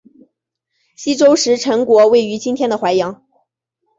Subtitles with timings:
[0.95, 3.23] 西周时陈国位于今天的淮阳。